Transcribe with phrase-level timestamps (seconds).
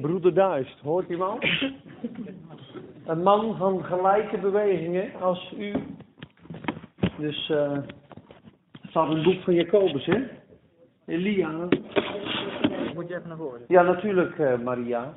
[0.00, 1.44] Broeder Duist, hoort iemand?
[3.06, 5.72] Een man van gelijke bewegingen als u.
[7.18, 7.72] Dus eh
[8.80, 10.22] het staat in het boek van Jacobus, hè?
[11.06, 11.50] Elia.
[12.94, 13.60] Moet je even naar voren.
[13.68, 15.12] Ja, natuurlijk, eh, Maria.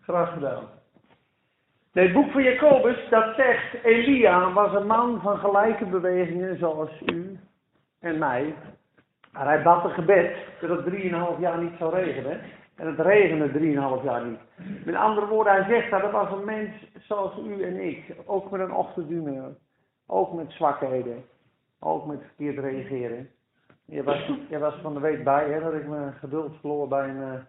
[0.00, 0.64] Graag gedaan.
[1.92, 6.90] Nee, het boek van Jacobus, dat zegt, Elia was een man van gelijke bewegingen zoals
[7.06, 7.38] u
[8.00, 8.54] en mij.
[9.32, 12.40] Maar hij bad een gebed dat het drieënhalf jaar niet zou regenen.
[12.76, 14.40] En het regende drieënhalf jaar niet.
[14.84, 16.70] Met andere woorden, hij zegt dat het was een mens
[17.00, 18.14] zoals u en ik.
[18.26, 19.56] Ook met een ochtendhumeur.
[20.06, 21.24] Ook met zwakheden.
[21.80, 23.30] Ook met verkeerd reageren.
[23.84, 27.22] Je was, was van de week bij hè, dat ik mijn geduld verloor bij een
[27.22, 27.40] eh,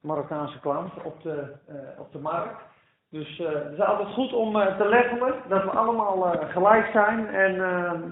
[0.00, 2.62] Marokkaanse klant op de, eh, op de markt.
[3.10, 7.28] Dus eh, het is altijd goed om te levelen dat we allemaal gelijk zijn.
[7.28, 8.02] En ehm,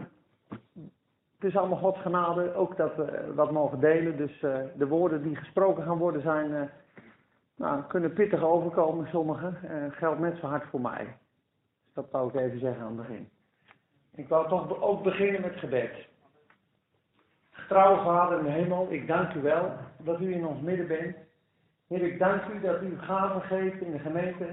[1.44, 4.16] het is allemaal Gods genade ook dat we dat mogen delen.
[4.16, 6.62] Dus eh, de woorden die gesproken gaan worden zijn, eh,
[7.56, 9.46] nou, kunnen pittig overkomen, sommige.
[9.46, 11.04] Eh geldt net zo hard voor mij.
[11.84, 13.28] Dus dat wou ik even zeggen aan het begin.
[14.14, 16.08] Ik wou toch ook beginnen met gebed.
[17.50, 21.16] Getrouwe Vader in de hemel, ik dank u wel dat u in ons midden bent.
[21.88, 24.47] Heer, ik dank u dat u gaven geeft in de gemeente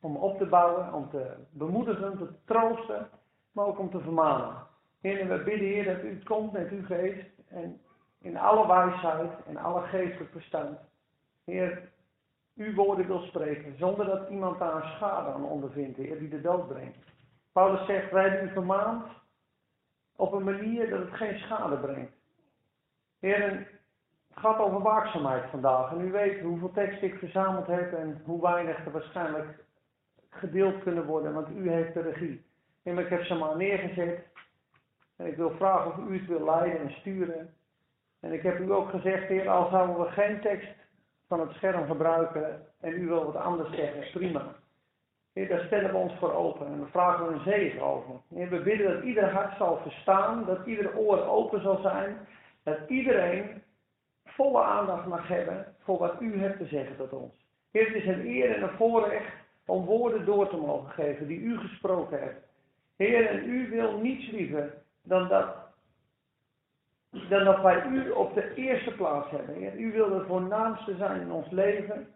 [0.00, 3.08] om op te bouwen, om te bemoedigen, te troosten,
[3.52, 4.67] maar ook om te vermanen.
[5.00, 7.80] Heer, we bidden Heer dat u komt met uw geest en
[8.20, 10.78] in alle wijsheid en alle geestelijk verstand.
[11.44, 11.92] Heer,
[12.56, 16.40] uw woorden wil spreken, zonder dat iemand daar een schade aan ondervindt, Heer, die de
[16.40, 17.06] dood brengt.
[17.52, 19.06] Paulus zegt, wij hebben u vermaand
[20.16, 22.12] op een manier dat het geen schade brengt.
[23.20, 23.50] Heer,
[24.28, 25.92] het gaat over waakzaamheid vandaag.
[25.92, 29.64] En u weet hoeveel tekst ik verzameld heb en hoe weinig er waarschijnlijk
[30.30, 32.44] gedeeld kunnen worden, want u heeft de regie.
[32.82, 34.26] En ik heb ze maar neergezet.
[35.18, 37.54] En ik wil vragen of u het wil leiden en sturen.
[38.20, 40.74] En ik heb u ook gezegd, Heer, al zouden we geen tekst
[41.26, 44.54] van het scherm gebruiken en u wil wat anders zeggen, prima.
[45.32, 48.14] Heer, daar stellen we ons voor open en daar vragen we een zegen over.
[48.34, 52.16] Heer, we bidden dat ieder hart zal verstaan, dat ieder oor open zal zijn,
[52.62, 53.62] dat iedereen
[54.24, 57.32] volle aandacht mag hebben voor wat u hebt te zeggen tot ons.
[57.70, 59.34] Heer, het is een eer en een voorrecht
[59.66, 62.46] om woorden door te mogen geven die u gesproken hebt.
[62.96, 64.74] Heer, en u wil niets liever
[65.08, 65.54] dan dat,
[67.28, 69.54] dat wij u op de eerste plaats hebben.
[69.54, 72.08] Heer, u wil de voornaamste zijn in ons leven,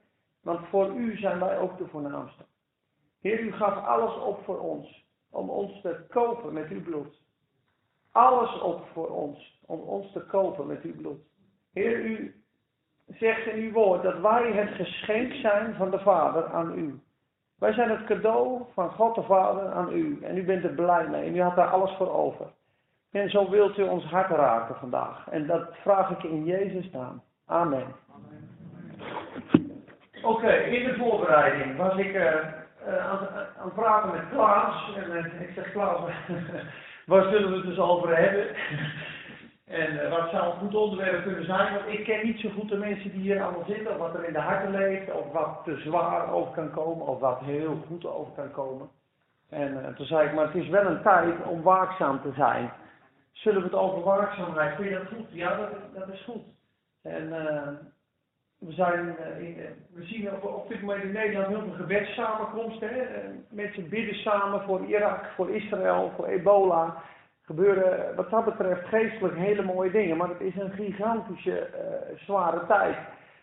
[0.42, 2.44] want voor u zijn wij ook de voornaamste.
[3.20, 7.20] Heer, u gaf alles op voor ons, om ons te kopen met uw bloed.
[8.12, 11.20] Alles op voor ons, om ons te kopen met uw bloed.
[11.72, 12.42] Heer, u
[13.06, 17.00] zegt in uw woord dat wij het geschenk zijn van de Vader aan u.
[17.58, 20.22] Wij zijn het cadeau van God de Vader aan u.
[20.22, 21.26] En u bent er blij mee.
[21.26, 22.46] En u had daar alles voor over.
[23.12, 25.28] En zo wilt u ons hart raken vandaag.
[25.30, 27.22] En dat vraag ik in Jezus' naam.
[27.46, 27.86] Amen.
[30.22, 32.32] Oké, in de voorbereiding was ik eh,
[32.86, 33.18] eh, aan,
[33.58, 34.96] aan het praten met Klaas.
[34.96, 36.00] En eh, ik zeg Klaas,
[37.06, 38.46] waar zullen we het dus over hebben?
[39.64, 41.74] En wat zou een goed onderwerp kunnen zijn?
[41.74, 44.24] Want ik ken niet zo goed de mensen die hier allemaal zitten, of wat er
[44.24, 48.06] in de harten leeft, of wat te zwaar over kan komen, of wat heel goed
[48.06, 48.88] over kan komen.
[49.50, 52.70] En toen zei ik, maar het is wel een tijd om waakzaam te zijn.
[53.32, 54.76] Zullen we het over waakzaamheid?
[54.76, 55.26] Vind je dat goed?
[55.30, 56.42] Ja, dat, dat is goed.
[57.02, 57.68] En eh,
[58.58, 62.90] we, zijn, eh, in, eh, we zien op, dit moment in Nederland heel veel gebedssamenkomsten.
[63.50, 67.02] Mensen bidden samen voor Irak, voor Israël, voor ebola
[67.42, 71.68] gebeuren wat dat betreft geestelijk hele mooie dingen, maar het is een gigantische
[72.16, 72.96] zware tijd.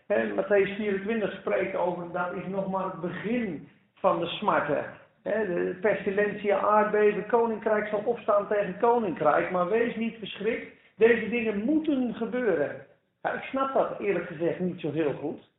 [0.07, 4.85] Hè, Matthäus 24 spreekt over dat is nog maar het begin van de smarten.
[5.23, 10.73] De pestilentie, aardbeving, koninkrijk zal opstaan tegen koninkrijk, maar wees niet verschrikt.
[10.95, 12.85] Deze dingen moeten gebeuren.
[13.21, 15.49] Ik snap dat eerlijk gezegd niet zo heel goed.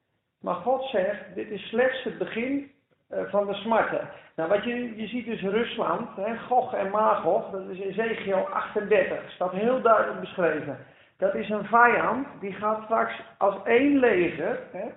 [0.40, 2.70] Maar God zegt, dit is slechts het begin
[3.08, 4.08] eh, van de smarten.
[4.36, 9.30] Nou, wat je, je ziet dus Rusland, hè, Gog en Magog, dat is Ezekiel 38,
[9.30, 10.78] staat heel duidelijk beschreven.
[11.16, 14.88] Dat is een vijand, die gaat straks als één leger, hè,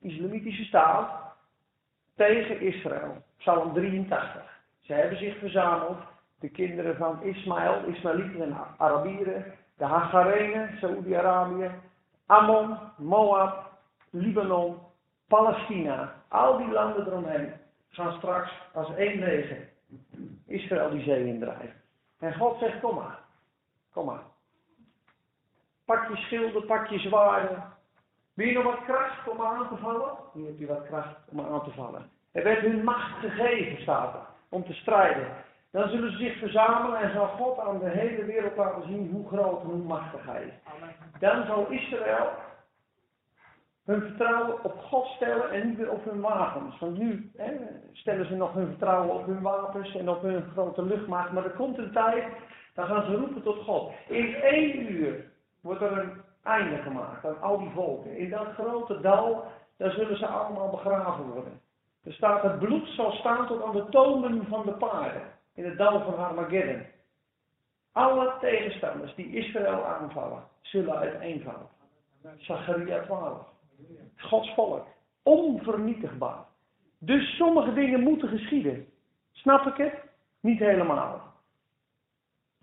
[0.00, 1.23] islamitische staat,
[2.16, 3.22] tegen Israël.
[3.38, 4.42] Psalm 83.
[4.80, 5.98] Ze hebben zich verzameld,
[6.40, 11.70] de kinderen van Ismaël, Ismaëlieten en Arabieren, de Hagarenen, Saoedi-Arabië,
[12.26, 13.70] Ammon, Moab,
[14.10, 14.78] Libanon,
[15.28, 17.52] Palestina, al die landen eromheen
[17.88, 19.68] gaan straks als één leger
[20.46, 21.82] Israël die zee indrijven.
[22.18, 23.18] En God zegt, kom maar,
[23.92, 24.22] kom maar.
[25.84, 27.62] Pak je schilden, pak je zwaarden.
[28.34, 30.12] Wil je nog wat kracht om aan te vallen?
[30.32, 32.10] Nu heb je wat kracht om aan te vallen.
[32.32, 35.26] Er werd hun macht gegeven, staat er, om te strijden.
[35.70, 39.28] Dan zullen ze zich verzamelen en zal God aan de hele wereld laten zien hoe
[39.28, 40.72] groot en hoe machtig hij is.
[41.18, 42.28] Dan zal Israël
[43.84, 46.78] hun vertrouwen op God stellen en niet meer op hun wapens.
[46.78, 47.52] Want nu hè,
[47.92, 51.32] stellen ze nog hun vertrouwen op hun wapens en op hun grote luchtmacht.
[51.32, 52.24] Maar er komt een tijd,
[52.74, 53.92] dan gaan ze roepen tot God.
[54.08, 55.24] In één uur
[55.60, 58.16] wordt er een einde gemaakt aan al die volken.
[58.16, 59.44] In dat grote dal,
[59.76, 61.60] daar zullen ze allemaal begraven worden.
[62.04, 65.22] Er staat, het bloed zal staan tot aan de tonen van de paarden.
[65.54, 66.82] In het dal van Armageddon.
[67.92, 71.68] Alle tegenstanders die Israël aanvallen, zullen uiteenvallen.
[72.38, 73.46] Zacharia 12.
[74.16, 74.86] Gods volk.
[75.22, 76.44] Onvernietigbaar.
[76.98, 78.86] Dus sommige dingen moeten geschieden.
[79.32, 79.94] Snap ik het?
[80.40, 81.33] Niet helemaal.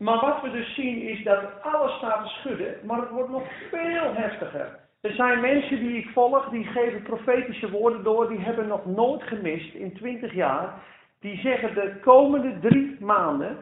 [0.01, 3.44] Maar wat we dus zien is dat alles staat te schudden, maar het wordt nog
[3.69, 4.80] veel heftiger.
[5.01, 9.24] Er zijn mensen die ik volg, die geven profetische woorden door, die hebben nog nooit
[9.24, 10.74] gemist in 20 jaar.
[11.19, 13.57] Die zeggen de komende drie maanden,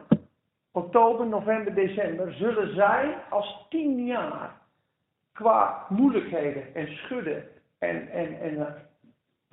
[0.72, 4.50] oktober, november, december, zullen zij als tien jaar
[5.32, 7.44] qua moeilijkheden en schudden
[7.78, 8.72] en, en, en eh,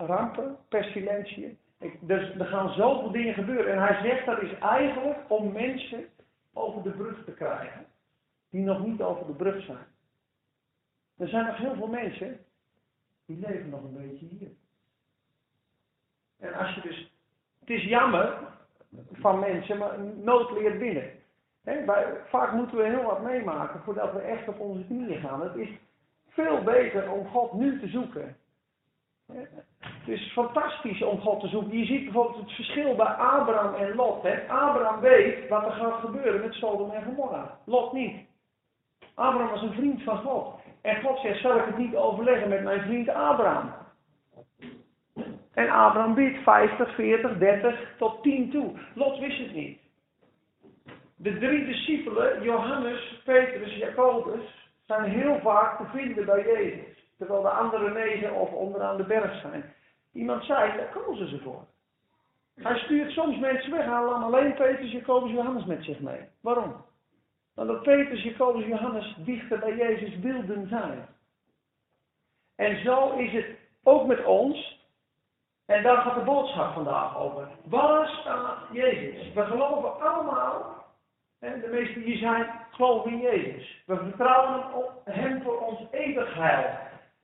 [0.08, 1.58] rampen, pestilentie.
[2.00, 3.74] Dus er gaan zoveel dingen gebeuren.
[3.74, 6.06] En hij zegt dat is eigenlijk om mensen
[6.58, 7.86] over de brug te krijgen.
[8.50, 9.86] Die nog niet over de brug zijn.
[11.18, 12.40] Er zijn nog heel veel mensen
[13.26, 14.50] die leven nog een beetje hier.
[16.40, 17.12] En als je dus.
[17.60, 18.56] Het is jammer
[19.12, 21.12] van mensen, maar nood leert binnen.
[21.64, 21.84] He,
[22.30, 25.42] vaak moeten we heel wat meemaken voordat we echt op onze knieën gaan.
[25.42, 25.70] Het is
[26.28, 28.38] veel beter om God nu te zoeken.
[30.08, 31.78] Het is fantastisch om God te zoeken.
[31.78, 34.24] Je ziet bijvoorbeeld het verschil bij Abraham en Lot.
[34.24, 34.48] Hè?
[34.48, 37.58] Abraham weet wat er gaat gebeuren met Sodom en Gomorra.
[37.66, 38.16] Lot niet.
[39.14, 40.60] Abraham was een vriend van God.
[40.82, 43.74] En God zegt, zal ik het niet overleggen met mijn vriend Abraham?
[45.54, 48.72] En Abraham bidt 50, 40, 30 tot 10 toe.
[48.94, 49.80] Lot wist het niet.
[51.16, 57.06] De drie discipelen, Johannes, Petrus, Jacobus, zijn heel vaak te vinden bij Jezus.
[57.18, 59.76] Terwijl de andere negen of onderaan de berg zijn.
[60.14, 61.66] Iemand zei, daar kozen ze voor.
[62.56, 66.20] Hij stuurt soms mensen weg, hij laat alleen Petrus, Jacobus, Johannes met zich mee.
[66.42, 66.86] Waarom?
[67.56, 71.08] Omdat Petrus, Jacobus, Johannes dichter bij Jezus wilden zijn.
[72.56, 73.46] En zo is het
[73.84, 74.86] ook met ons.
[75.66, 77.48] En daar gaat de boodschap vandaag over.
[77.64, 79.34] Waar staat Jezus?
[79.34, 80.86] We geloven allemaal,
[81.40, 83.84] en de meesten hier zijn, geloven in Jezus.
[83.86, 86.78] We vertrouwen op Hem voor ons eeuwig heil.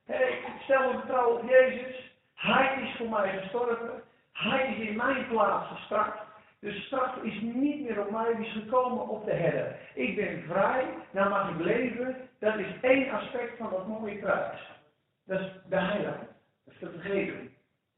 [0.05, 2.12] Ik stel mijn vertrouwen op Jezus.
[2.43, 4.03] Hij is voor mij gestorven.
[4.31, 6.17] Hij is in mijn plaats gestraft.
[6.59, 9.79] De straf is niet meer op mij, die is gekomen op de herder.
[9.93, 12.29] Ik ben vrij, nou mag ik leven.
[12.39, 14.71] Dat is één aspect van dat mooie kruis.
[15.25, 16.29] Dat is de heiligheid.
[16.63, 17.51] Dat is de vergeving.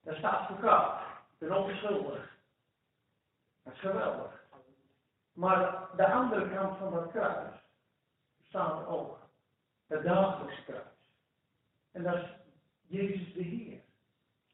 [0.03, 1.01] Dat staat voor koud.
[1.39, 2.37] Ik ben onschuldig.
[3.63, 4.43] Dat is geweldig.
[5.33, 7.53] Maar de andere kant van dat kruis
[8.47, 9.19] staat ook.
[9.87, 10.83] Het dagelijkse kruis.
[11.91, 12.29] En dat is
[12.87, 13.83] Jezus de Heer.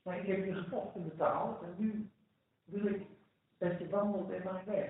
[0.03, 2.09] Maar ik heb je gevochten betaald en nu
[2.65, 3.01] wil ik
[3.57, 4.89] dat je wandelt in mijn weg.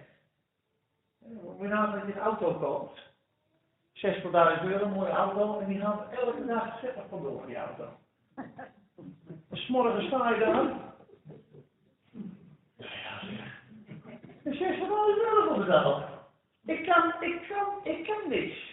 [1.60, 3.10] Je nou dat je een auto koopt.
[3.94, 4.32] 60.000
[4.64, 7.88] euro, een mooie auto, en die gaat elke dag 60 vandoor, die auto.
[9.52, 10.90] S'morgen sta je daar.
[14.44, 14.60] En 60.000
[15.32, 16.04] euro betaald.
[16.66, 18.71] Ik kan, ik kan, ik kan niks.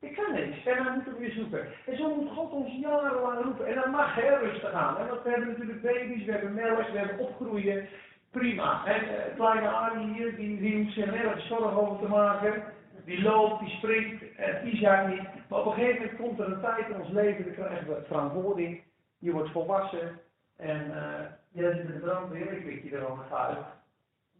[0.00, 0.66] Ik kan niks.
[0.66, 1.66] En dan moeten we weer zoeken.
[1.86, 3.66] En zo moet God ons jarenlang roepen.
[3.66, 4.98] En dat mag heel rustig aan.
[4.98, 7.88] En want we hebben natuurlijk baby's, we hebben melks, we hebben opgroeien.
[8.30, 8.86] Prima.
[8.86, 12.62] En uh, kleine Arnie hier, die, die hoeft zich nergens zorgen over te maken.
[13.04, 15.28] Die loopt, die springt, uh, Isaac niet.
[15.48, 18.02] Maar op een gegeven moment komt er een tijd in ons leven, dan krijgen we
[18.06, 18.82] verantwoording.
[19.18, 20.20] Je wordt volwassen.
[20.56, 23.58] En uh, je zit in de brandweer, ik weet je er al uit.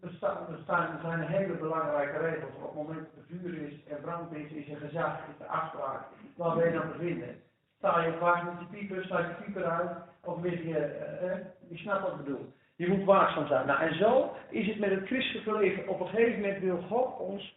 [0.03, 2.55] Er, staan, er, staan, zijn hele belangrijke regels.
[2.57, 5.47] Op het moment dat er vuur is en brand is, is er gezag, is de
[5.47, 6.03] afspraak.
[6.37, 7.43] Waar ben je dan te vinden?
[7.79, 9.91] Sta je vaak met je pieper, sta je pieper uit?
[10.25, 10.79] Of lig je,
[11.23, 12.53] uh, je snapt wat ik bedoel.
[12.77, 13.67] Je moet waakzaam zijn.
[13.67, 15.89] Nou, en zo is het met het christelijke leven.
[15.89, 17.57] Op een gegeven moment wil God ons,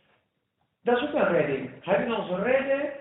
[0.81, 1.83] dat is ook een redding.
[1.85, 2.91] Hij wil ons redden,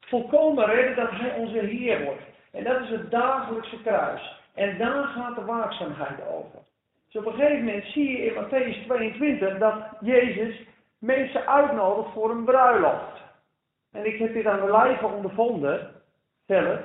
[0.00, 2.22] volkomen redden, dat hij onze Heer wordt.
[2.50, 4.42] En dat is het dagelijkse kruis.
[4.54, 6.58] En daar gaat de waakzaamheid over.
[7.14, 10.66] Dus op een gegeven moment zie je in Matthäus 22 dat Jezus
[10.98, 13.22] mensen uitnodigt voor een bruiloft.
[13.90, 16.02] En ik heb dit aan de lijve ondervonden,
[16.46, 16.80] zelf.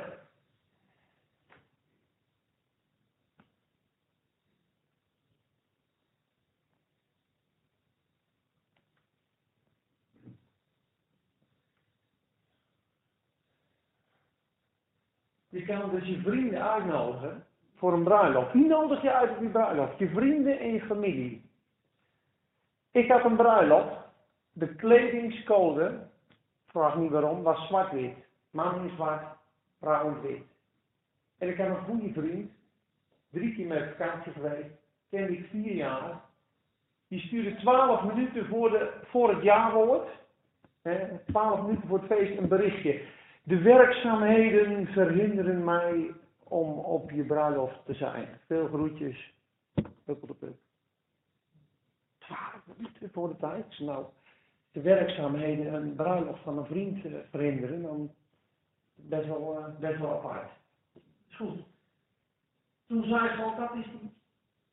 [15.49, 17.48] Je kan dus je vrienden uitnodigen
[17.79, 18.53] voor een bruiloft.
[18.53, 19.99] Wie nodig je uit op die bruiloft?
[19.99, 21.41] Je vrienden en je familie.
[22.91, 23.97] Ik had een bruiloft.
[24.51, 26.07] De kledingscode,
[26.67, 28.13] vraag niet waarom, was zwart-wit.
[28.49, 29.23] Man in zwart,
[29.79, 30.41] vrouw wit.
[31.37, 32.51] En ik had een goede vriend,
[33.31, 34.69] drie keer met vakantie geweest,
[35.09, 36.21] kende ik vier jaar.
[37.07, 40.09] Die stuurde twaalf minuten voor, de, voor het jaarwoord,
[41.25, 43.01] twaalf minuten voor het feest, een berichtje.
[43.43, 46.11] De werkzaamheden verhinderen mij
[46.49, 48.27] om op je bruiloft te zijn.
[48.47, 49.33] Veel groetjes.
[52.17, 53.79] Twaalf minuten voor de tijd.
[53.79, 54.05] Nou,
[54.71, 58.11] de werkzaamheden een bruiloft van een vriend eh, verhinderen, dan
[58.95, 60.51] best wel, uh, best wel apart.
[61.29, 61.63] Goed.
[62.87, 64.11] Toen zei ik al, dat is die,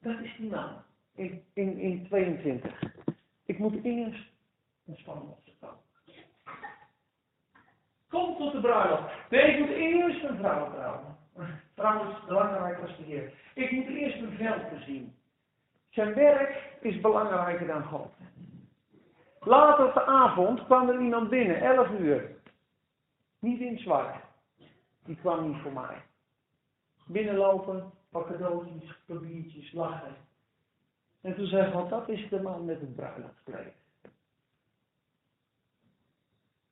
[0.01, 0.83] dat is die man.
[1.15, 2.83] In, in, in 22.
[3.45, 4.29] Ik moet eerst
[4.87, 5.79] een spanning komen.
[8.09, 9.31] Kom tot de bruiloft.
[9.31, 11.16] Nee, ik moet eerst een vrouw trouwen.
[11.77, 13.33] Belangrijker als de Heer.
[13.55, 15.15] Ik moet eerst een veld zien.
[15.89, 18.13] Zijn werk is belangrijker dan God.
[19.41, 22.31] Later op de avond kwam er iemand binnen, 11 uur.
[23.39, 24.25] Niet in zwart.
[25.05, 26.03] Die kwam niet voor mij.
[27.07, 30.17] Binnenlopen, pak cadeautjes, papiertjes, lachen.
[31.21, 33.75] En toen zei God, dat is de man met het bruiloftkleed.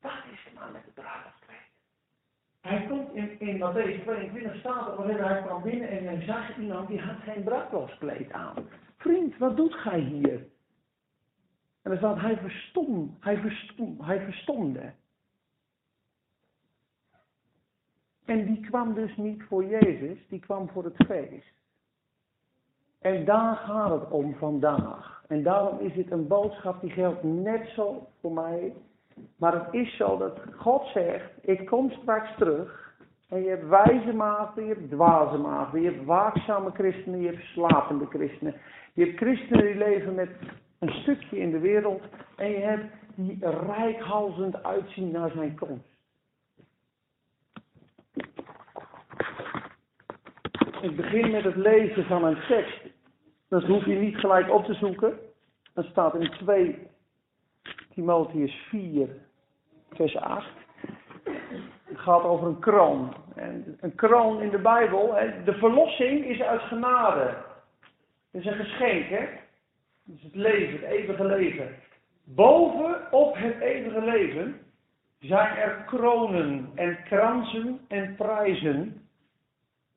[0.00, 1.43] Dat is de man met het bruiloftkleed.
[2.64, 6.58] Hij komt in, in Matthäus 22 staat er waarin hij kwam binnen en hij zag
[6.58, 8.68] iemand die had geen bruiloftskleed aan.
[8.96, 10.46] Vriend, wat doet gij hier?
[11.82, 14.92] En dan staat, hij verstom, hij verstom, hij verstomde.
[18.24, 21.52] En die kwam dus niet voor Jezus, die kwam voor het feest.
[23.00, 25.24] En daar gaat het om vandaag.
[25.28, 28.74] En daarom is dit een boodschap die geldt net zo voor mij.
[29.36, 32.92] Maar het is zo dat God zegt, ik kom straks terug.
[33.28, 37.42] En je hebt wijze maagden, je hebt dwaze maagden, je hebt waakzame christenen, je hebt
[37.42, 38.54] slapende christenen.
[38.92, 40.30] Je hebt christenen die leven met
[40.78, 42.02] een stukje in de wereld.
[42.36, 45.92] En je hebt die rijkhalzend uitzien naar zijn komst.
[50.80, 52.80] Ik begin met het lezen van een tekst.
[53.48, 55.18] Dat hoef je niet gelijk op te zoeken.
[55.74, 56.88] Dat staat in 2
[57.94, 59.08] Timotheus 4,
[59.92, 60.46] vers 8.
[61.84, 63.14] Het gaat over een kroon.
[63.34, 67.36] En een kroon in de Bijbel, de verlossing is uit genade.
[68.30, 69.28] Het is een geschenk, hè?
[70.04, 71.68] Dat is het leven, het eeuwige leven.
[72.24, 74.60] Boven op het eeuwige leven
[75.18, 79.08] zijn er kronen en kransen en prijzen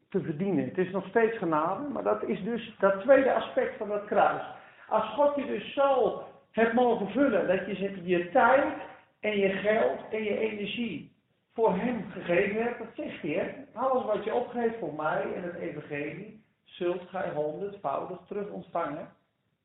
[0.09, 0.65] te verdienen.
[0.65, 4.43] Het is nog steeds genade, maar dat is dus dat tweede aspect van dat kruis.
[4.87, 8.73] Als God je dus zo hebt mogen vullen dat je je tijd
[9.19, 11.15] en je geld en je energie
[11.53, 13.79] voor hem gegeven hebt, dat zegt hij, hè?
[13.79, 19.09] Alles wat je opgeeft voor mij en het evangelie, zult gij honderdvoudig terug ontvangen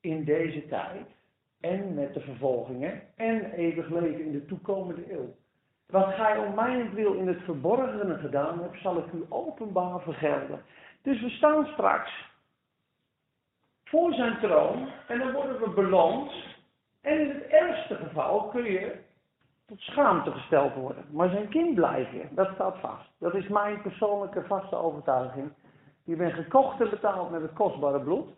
[0.00, 1.06] in deze tijd
[1.60, 5.34] en met de vervolgingen en eeuwig leven in de toekomende eeuw.
[5.86, 6.54] Wat gij om
[6.94, 10.62] wil in het verborgene gedaan hebt, zal ik u openbaar vergelden.
[11.02, 12.30] Dus we staan straks
[13.84, 16.32] voor zijn troon en dan worden we beloond.
[17.02, 18.94] En in het ergste geval kun je
[19.66, 21.04] tot schaamte gesteld worden.
[21.11, 23.11] Maar zijn kind blijven, dat staat vast.
[23.18, 25.52] Dat is mijn persoonlijke vaste overtuiging.
[26.04, 28.28] Je bent gekocht en betaald met het kostbare bloed.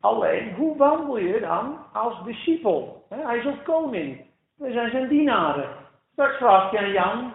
[0.00, 3.04] Alleen, hoe wandel je dan als discipel?
[3.08, 4.24] Hij is ook koning.
[4.56, 5.68] We zijn zijn dienaren.
[6.12, 7.32] Straks vraagt je aan Jan,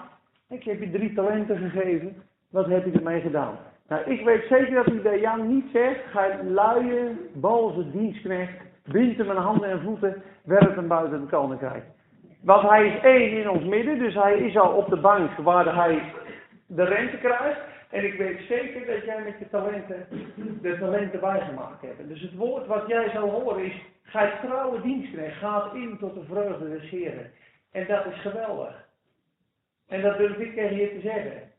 [0.50, 3.58] ik heb je drie talenten gegeven, wat heb je ermee gedaan?
[3.88, 9.18] Nou, ik weet zeker dat hij bij Jan niet zegt, ga luie, boze dienstknecht, bind
[9.18, 11.84] hem aan handen en voeten, werp hem buiten het koninkrijk.
[12.42, 15.76] Want hij is één in ons midden, dus hij is al op de bank waar
[15.76, 16.14] hij
[16.66, 17.60] de rente krijgt.
[17.90, 20.08] En ik weet zeker dat jij met je talenten
[20.62, 22.08] de talenten bijgemaakt hebt.
[22.08, 26.24] Dus het woord wat jij zal horen is, gij trouwe dienstknecht, gaat in tot de
[26.24, 27.32] vreugde des Heren.
[27.72, 28.86] En dat is geweldig.
[29.88, 31.52] En dat durf ik tegen je te zeggen.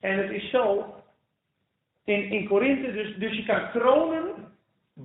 [0.00, 0.94] En het is zo,
[2.04, 4.34] in, in Korinthe, dus, dus je kan kronen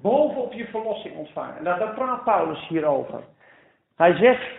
[0.02, 1.58] bovenop je verlossing ontvangen.
[1.58, 3.20] En daar, praat Paulus hierover.
[3.96, 4.52] Hij zegt,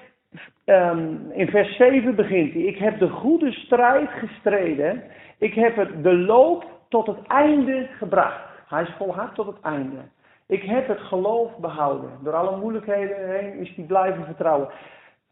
[0.65, 5.03] um, in vers 7 begint hij, ik heb de goede strijd gestreden,
[5.39, 8.41] ik heb het, de loop tot het einde gebracht.
[8.69, 9.99] Hij is volhard tot het einde.
[10.47, 12.11] Ik heb het geloof behouden.
[12.23, 14.69] Door alle moeilijkheden heen is hij blijven vertrouwen.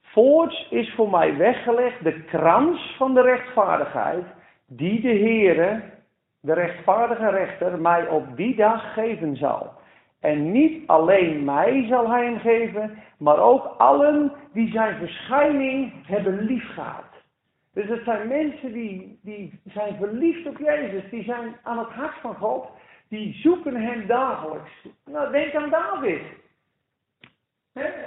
[0.02, 4.24] Voorts is voor mij weggelegd de krans van de rechtvaardigheid,
[4.66, 5.80] die de Heere,
[6.40, 9.80] de rechtvaardige rechter, mij op die dag geven zal.
[10.22, 16.44] En niet alleen mij zal hij hem geven, maar ook allen die zijn verschijning hebben
[16.44, 17.04] liefgehad.
[17.72, 22.14] Dus het zijn mensen die, die zijn verliefd op Jezus, die zijn aan het hart
[22.20, 22.66] van God
[23.08, 24.70] die zoeken hem dagelijks.
[25.04, 26.22] Nou, denk aan David.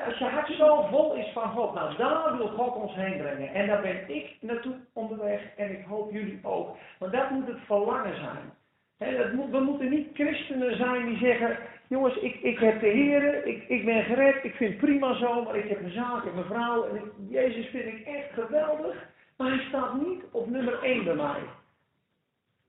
[0.05, 3.53] als je hart zo vol is van God, nou daar wil God ons heen brengen.
[3.53, 6.77] En daar ben ik naartoe onderweg en ik hoop jullie ook.
[6.99, 9.17] Want dat moet het verlangen zijn.
[9.17, 13.67] dat we moeten niet christenen zijn die zeggen, jongens, ik, ik heb de Heer, ik,
[13.67, 16.45] ik ben gered, ik vind het prima zo, maar ik heb mijn zaak en mijn
[16.45, 16.83] vrouw.
[16.83, 18.95] En Jezus vind ik echt geweldig,
[19.37, 21.41] maar hij staat niet op nummer 1 bij mij.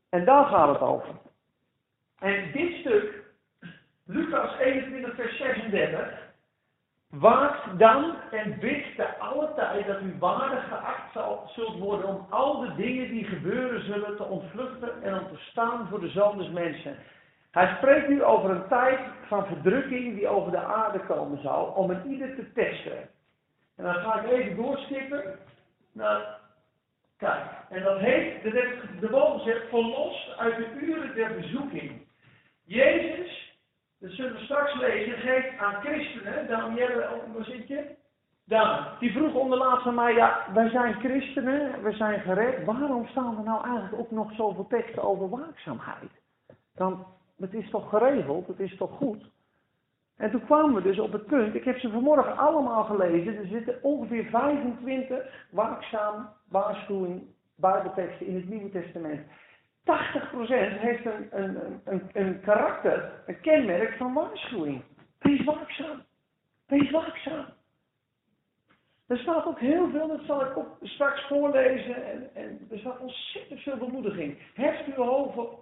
[0.08, 1.14] En daar gaat het over.
[2.18, 3.24] En dit stuk,
[4.06, 6.24] Lucas 21, vers 36.
[7.10, 12.26] Waakt dan en bid te alle tijd dat u waardig geacht zal, zult worden om
[12.30, 16.52] al de dingen die gebeuren zullen te ontvluchten en om te staan voor de zoon
[16.52, 16.96] mensen.
[17.50, 21.90] Hij spreekt nu over een tijd van verdrukking die over de aarde komen zal, om
[21.90, 23.08] een ieder te testen.
[23.76, 25.38] En dan ga ik even doorskippen
[25.92, 26.38] naar,
[27.16, 28.50] kijk, en dat heet, de,
[29.00, 32.06] Bijbel zegt, verlost uit de uren der bezoeking.
[32.64, 33.46] Jezus
[34.00, 35.18] dat zullen we straks lezen.
[35.18, 36.48] Geeft aan christenen.
[36.48, 37.94] Danielle, waar zit je?
[38.44, 38.86] Daan.
[38.98, 40.14] Die vroeg onderlaatst aan mij.
[40.14, 41.82] Ja, wij zijn christenen.
[41.82, 42.64] We zijn gered.
[42.64, 46.10] Waarom staan er nou eigenlijk ook nog zoveel teksten over waakzaamheid?
[46.74, 47.06] Dan,
[47.40, 48.46] het is toch geregeld?
[48.46, 49.30] Het is toch goed?
[50.16, 51.54] En toen kwamen we dus op het punt.
[51.54, 53.36] Ik heb ze vanmorgen allemaal gelezen.
[53.36, 57.22] Er zitten ongeveer 25 waakzaam waarschuwing
[57.56, 59.26] Bijbelteksten in het Nieuwe Testament.
[59.26, 59.28] 80%
[60.78, 64.82] heeft een, een, een, een karakter, een kenmerk van waarschuwing.
[65.18, 66.02] Wees waakzaam.
[66.66, 67.46] Wees waakzaam.
[69.06, 72.04] Er staat ook heel veel, dat zal ik ook straks voorlezen.
[72.04, 74.38] En, en er staat ontzettend veel bemoediging.
[74.96, 75.04] Uw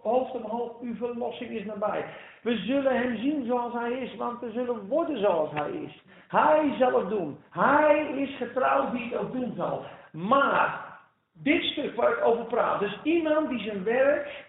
[0.02, 2.04] hoofd omhoog, uw verlossing is nabij.
[2.42, 6.02] We zullen hem zien zoals hij is, want we zullen worden zoals hij is.
[6.28, 7.38] Hij zal het doen.
[7.50, 9.84] Hij is getrouwd die het ook doen zal.
[10.12, 10.98] Maar
[11.32, 12.80] dit stuk waar ik over praat.
[12.80, 14.44] Dus iemand die zijn werk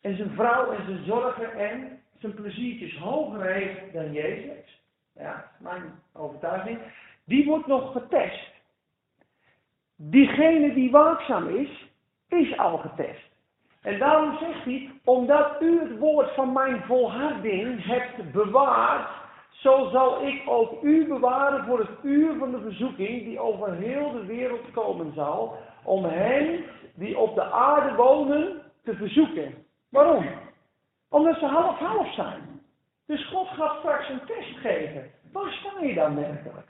[0.00, 4.82] en zijn vrouw en zijn zorgen en zijn pleziertjes hoger heeft dan Jezus.
[5.14, 6.78] Ja, mijn overtuiging.
[7.24, 8.52] Die wordt nog getest.
[9.96, 11.90] Diegene die waakzaam is,
[12.28, 13.33] is al getest.
[13.84, 19.10] En daarom zegt hij, omdat u het woord van mijn volharding hebt bewaard,
[19.50, 24.12] zo zal ik ook u bewaren voor het uur van de verzoeking die over heel
[24.12, 29.54] de wereld komen zal, om hen die op de aarde wonen te verzoeken.
[29.90, 30.26] Waarom?
[31.08, 32.60] Omdat ze half-half zijn.
[33.06, 35.10] Dus God gaat straks een test geven.
[35.32, 36.68] Waar sta je dan werkelijk?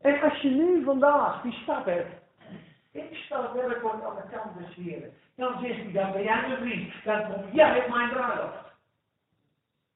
[0.00, 2.14] En als je nu vandaag die stap hebt,
[2.92, 5.12] ik sta werkelijk aan de kant des Heren.
[5.36, 6.92] Dan zegt hij, dan ben jij mijn vriend.
[7.04, 8.62] Dan kom jij op mijn bruiloft.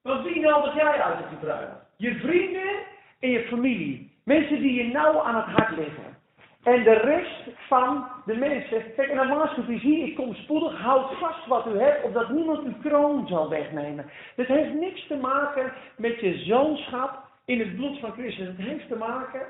[0.01, 1.49] Want wie nodig jij uit op die?
[1.97, 2.75] Je vrienden
[3.19, 4.19] en je familie.
[4.23, 6.17] Mensen die je nauw aan het hart liggen.
[6.63, 8.93] En de rest van de mensen.
[8.95, 12.29] Kijk, en dan waarschuwt u, zie, ik kom spoedig, houd vast wat u hebt, opdat
[12.29, 14.05] niemand uw kroon zal wegnemen.
[14.35, 18.47] Het heeft niks te maken met je zoonschap in het bloed van Christus.
[18.47, 19.41] Het heeft te maken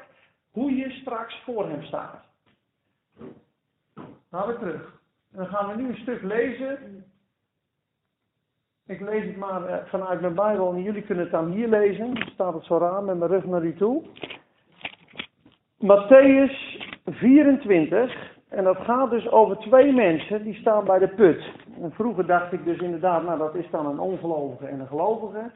[0.52, 2.26] hoe je straks voor hem staat.
[4.32, 4.97] Gaan we terug.
[5.32, 7.04] En dan gaan we nu een stuk lezen.
[8.86, 12.14] Ik lees het maar eh, vanuit mijn Bijbel en jullie kunnen het dan hier lezen.
[12.14, 14.04] Dan staat het zo raar met mijn rug naar u toe.
[15.78, 18.36] Matthäus 24.
[18.50, 21.52] En dat gaat dus over twee mensen die staan bij de put.
[21.82, 25.52] En vroeger dacht ik dus inderdaad, nou dat is dan een ongelovige en een gelovige.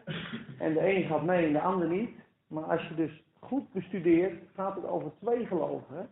[0.60, 2.10] En de een gaat mee en de ander niet.
[2.48, 6.10] Maar als je dus goed bestudeert, gaat het over twee gelovigen.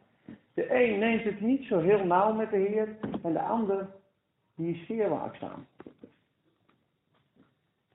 [0.59, 2.95] De een neemt het niet zo heel nauw met de Heer.
[3.23, 3.87] En de ander,
[4.55, 5.65] die is zeer waakzaam.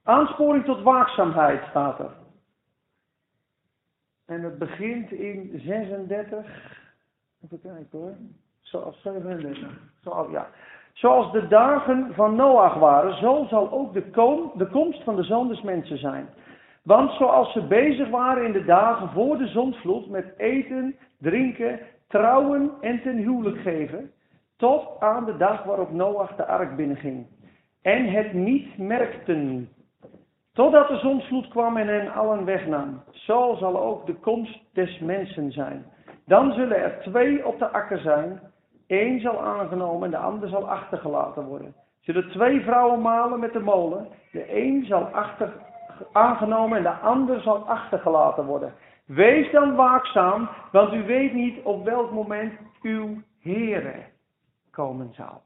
[0.02, 2.12] Aansporing tot waakzaamheid staat er.
[4.26, 6.46] En het begint in 36
[7.44, 8.14] Even kijken hoor.
[8.60, 9.78] Zoals 37.
[10.92, 15.22] Zoals, de dagen van Noach waren, zo zal ook de, kom, de komst van de
[15.22, 16.28] zoon zijn.
[16.82, 21.80] Want zoals ze bezig waren in de dagen voor de zondvloed met eten, drinken,
[22.14, 24.10] trouwen en ten huwelijk geven,
[24.56, 27.26] tot aan de dag waarop Noach de ark binnenging.
[27.82, 29.68] En het niet merkten,
[30.52, 33.02] totdat de zondvloed kwam en hen allen wegnam.
[33.10, 35.84] Zo zal ook de komst des mensen zijn.
[36.26, 38.40] Dan zullen er twee op de akker zijn.
[38.86, 41.74] Eén zal aangenomen en de ander zal achtergelaten worden.
[42.00, 44.08] Zullen twee vrouwen malen met de molen.
[44.32, 45.52] De een zal achter,
[46.12, 48.72] aangenomen en de ander zal achtergelaten worden.
[49.04, 54.04] Wees dan waakzaam, want u weet niet op welk moment uw Heere
[54.70, 55.42] komen zal.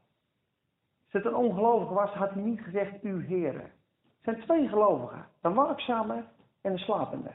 [1.03, 3.61] Als het een ongelovige was, had hij niet gezegd uw Heere.
[3.61, 3.71] Het
[4.21, 5.27] zijn twee gelovigen.
[5.41, 6.23] Een waakzame
[6.61, 7.31] en een slapende.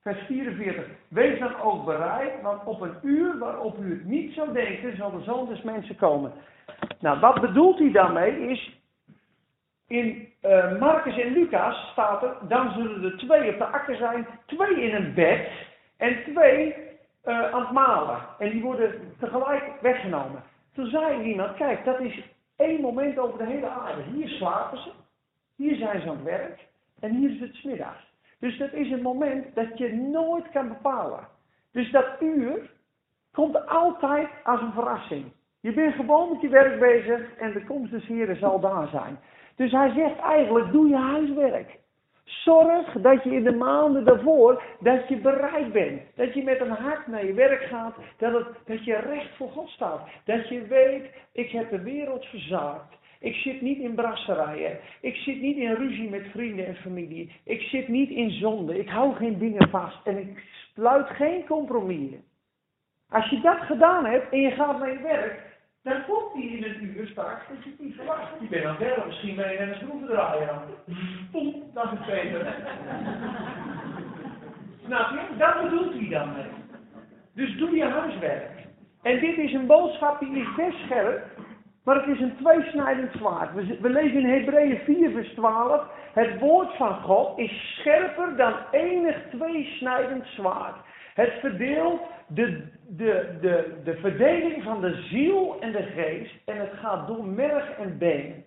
[0.00, 0.86] Vers 44.
[1.08, 5.10] Wees dan ook bereid, want op een uur waarop u het niet zou denken, zal
[5.10, 6.32] de zoon mensen komen.
[7.00, 8.80] Nou, wat bedoelt hij daarmee is,
[9.86, 14.26] in uh, Marcus en Lucas staat er, dan zullen er twee op de akker zijn,
[14.46, 15.48] twee in een bed
[15.96, 16.74] en twee
[17.24, 18.18] uh, aan het malen.
[18.38, 20.42] En die worden tegelijk weggenomen.
[20.74, 22.22] Toen zei iemand, kijk, dat is
[22.56, 24.02] één moment over de hele aarde.
[24.02, 24.90] Hier slapen ze,
[25.56, 26.66] hier zijn ze aan het werk
[27.00, 28.14] en hier is het smiddags.
[28.38, 31.28] Dus dat is een moment dat je nooit kan bepalen.
[31.72, 32.70] Dus dat uur
[33.32, 35.32] komt altijd als een verrassing.
[35.60, 39.18] Je bent gewoon met je werk bezig en de komst des Heren zal daar zijn.
[39.56, 41.78] Dus hij zegt eigenlijk, doe je huiswerk.
[42.24, 46.02] Zorg dat je in de maanden daarvoor, dat je bereid bent.
[46.14, 47.94] Dat je met een hart naar je werk gaat.
[48.16, 50.08] Dat, dat je recht voor God staat.
[50.24, 52.94] Dat je weet, ik heb de wereld verzaakt.
[53.20, 54.78] Ik zit niet in brasserijen.
[55.00, 57.32] Ik zit niet in ruzie met vrienden en familie.
[57.44, 58.78] Ik zit niet in zonde.
[58.78, 60.06] Ik hou geen dingen vast.
[60.06, 62.24] En ik sluit geen compromissen.
[63.08, 65.55] Als je dat gedaan hebt en je gaat naar je werk,
[65.86, 68.32] dan komt hij in het uur straks dat je het niet verwacht.
[68.40, 70.62] Je bent aan het misschien ben je een schroevendraaier aan.
[71.32, 72.54] Poem, dat is beter.
[74.86, 75.36] Snap je?
[75.38, 76.50] Dat bedoelt hij dan mee.
[77.34, 78.50] Dus doe je huiswerk.
[79.02, 81.24] En dit is een boodschap die is best scherp,
[81.84, 83.54] maar het is een tweesnijdend zwaard.
[83.54, 85.82] We, we lezen in Hebreeën 4 vers 12.
[86.16, 90.76] Het woord van God is scherper dan enig tweesnijdend zwaard.
[91.14, 96.72] Het verdeelt de, de, de, de verdeling van de ziel en de geest en het
[96.72, 98.44] gaat door merg en been.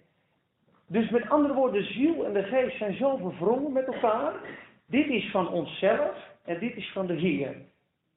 [0.88, 4.34] Dus met andere woorden, de ziel en de geest zijn zo verwrongen met elkaar.
[4.88, 7.56] Dit is van onszelf en dit is van de Heer.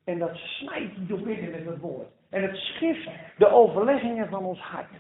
[0.05, 2.09] En dat snijdt door midden met het woord.
[2.31, 4.93] En het schift de overleggingen van ons hart.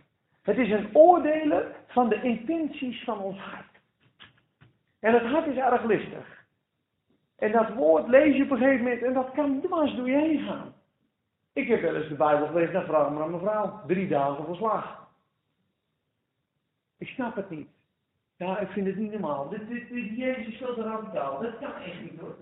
[0.42, 3.71] Het is een oordelen van de intenties van ons hart.
[5.02, 6.44] En het hart is erg listig.
[7.38, 10.16] En dat woord lees je op een gegeven moment en dat kan dwars door je
[10.16, 10.74] heen gaan.
[11.52, 13.80] Ik heb wel eens de Bijbel gelezen naar vrouw maar aan mevrouw.
[13.86, 15.08] Drie dagen voor slag.
[16.98, 17.68] Ik snap het niet.
[18.36, 19.48] Ja, ik vind het niet normaal.
[19.48, 21.40] Dit, dit, dit Jezus te radicaal.
[21.40, 22.36] Dat kan echt niet hoor.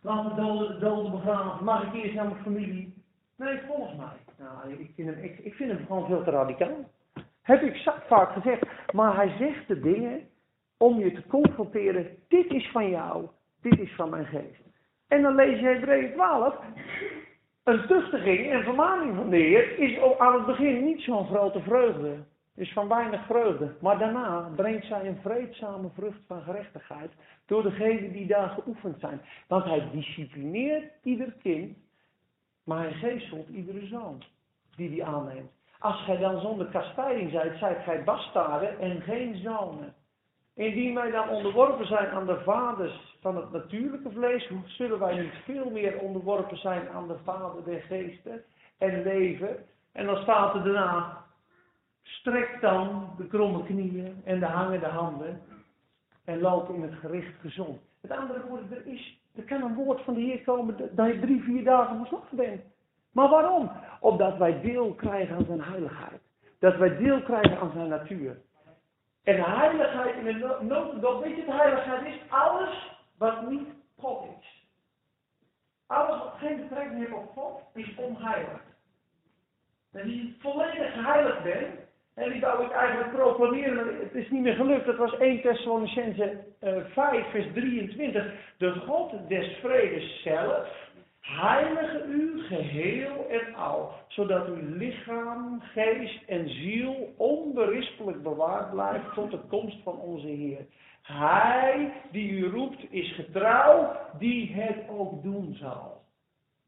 [0.00, 1.64] Laat de doden, doden begraven.
[1.64, 3.02] Mag ik eerst naar mijn familie?
[3.36, 4.16] Nee, volgens mij.
[4.38, 6.90] Nou, ik vind hem, ik, ik vind hem gewoon veel te radicaal.
[7.42, 8.92] Heb ik vaak gezegd.
[8.92, 10.28] Maar hij zegt de dingen
[10.76, 12.06] om je te confronteren.
[12.28, 13.26] Dit is van jou.
[13.60, 14.62] Dit is van mijn geest.
[15.08, 16.54] En dan lees je Hebreeën 12.
[17.64, 22.16] Een tuchtiging en vermaning van de Heer is aan het begin niet zo'n grote vreugde.
[22.54, 23.74] Is van weinig vreugde.
[23.80, 27.12] Maar daarna brengt zij een vreedzame vrucht van gerechtigheid.
[27.46, 29.20] Door degenen die daar geoefend zijn.
[29.48, 31.76] Want hij disciplineert ieder kind.
[32.64, 34.22] Maar hij geestelt iedere zoon.
[34.76, 35.50] Die hij aanneemt.
[35.78, 39.94] Als gij dan zonder kastijding zijt, zijt gij bastaarden en geen zonen.
[40.56, 45.34] Indien wij dan onderworpen zijn aan de vaders van het natuurlijke vlees, zullen wij niet
[45.44, 48.44] veel meer onderworpen zijn aan de vader der geesten
[48.78, 49.56] en leven.
[49.92, 51.24] En dan staat er daarna,
[52.02, 55.40] strek dan de kromme knieën en de hangende handen
[56.24, 57.80] en loop in het gericht gezond.
[58.00, 61.42] Met andere woorden, er, is, kan een woord van de Heer komen dat je drie,
[61.42, 62.60] vier dagen verslagen bent.
[63.12, 63.70] Maar waarom?
[64.00, 66.20] Opdat wij deel krijgen aan zijn heiligheid.
[66.58, 68.36] Dat wij deel krijgen aan zijn natuur.
[69.26, 72.20] En heiligheid in de notendop, weet je wat heiligheid is?
[72.28, 74.64] Alles wat niet God is.
[75.86, 78.60] Alles wat geen betrekking heeft op God, is onheilig.
[79.92, 81.74] En je volledig geheiligd bent,
[82.14, 84.86] en die wou ik eigenlijk proclameren, maar het is niet meer gelukt.
[84.86, 88.32] Dat was 1 Thessalonicense uh, 5 vers 23.
[88.58, 90.86] De God des vredes zelf
[91.26, 96.85] Heilige u geheel en al, zodat uw lichaam, geest en ziel
[97.56, 100.66] onberispelijk bewaard blijft tot de komst van onze Heer.
[101.02, 106.04] Hij die u roept is getrouw, die het ook doen zal.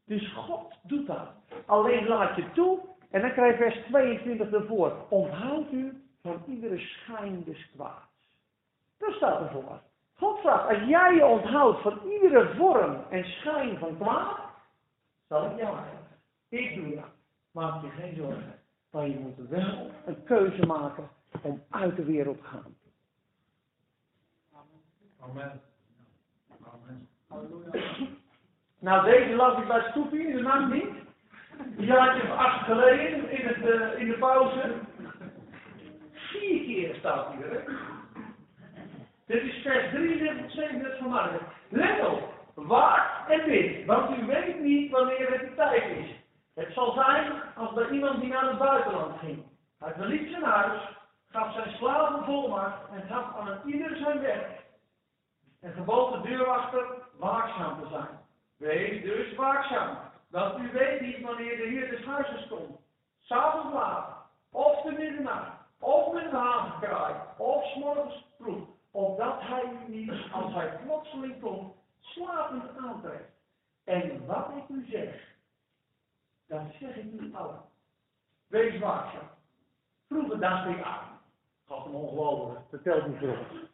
[0.05, 1.27] Dus God doet dat.
[1.65, 5.05] Alleen laat je toe, en dan krijg je vers 22 ervoor.
[5.09, 8.07] Onthoud u van iedere schijn des kwaads.
[8.97, 9.81] Dat staat ervoor.
[10.13, 14.39] God vraagt, als jij je onthoudt van iedere vorm en schijn van kwaad,
[15.27, 15.77] zal ik jou.
[16.49, 17.05] Ik doe dat.
[17.51, 18.58] Maak je geen zorgen.
[18.91, 21.09] Maar je moet wel een keuze maken
[21.41, 22.75] om uit de wereld te gaan.
[25.19, 25.61] Amen.
[26.63, 27.07] Amen.
[28.79, 30.89] Nou, deze las ik bij Stoepie in de nacht niet.
[31.77, 34.73] Die had je acht geleden in, het, uh, in de pauze.
[36.11, 37.59] Vier keer staat hier, hè?
[39.25, 41.39] Dit is vers 33, 37 van Marken.
[41.69, 42.33] Let op.
[42.53, 46.18] Waak en bid, want u weet niet wanneer het de tijd is.
[46.59, 49.43] Het zal zijn als bij iemand die naar het buitenland ging.
[49.77, 50.81] Hij verliet zijn huis,
[51.29, 54.65] gaf zijn slaven volmacht en gaf aan een ieder zijn werk.
[55.61, 56.85] En gebood de deurwachter
[57.17, 58.19] waakzaam te zijn.
[58.57, 59.97] Wees dus waakzaam,
[60.29, 62.79] want u weet niet wanneer de Heer des huizes komt.
[63.19, 64.09] S'avonds laat,
[64.51, 70.79] of de middernacht, of met havenkraai, of s'morgens vroeg, opdat hij u niet, als hij
[70.85, 73.31] plotseling komt, slapend aantrekt.
[73.83, 75.37] En wat ik u zeg,
[76.49, 77.61] dat zeg ik u allen.
[78.47, 79.29] Wees waakzaam.
[80.07, 81.19] Vroeger dacht ik aan.
[81.65, 82.59] God hem ongelooflijk.
[82.69, 83.67] Vertel niet voor ons.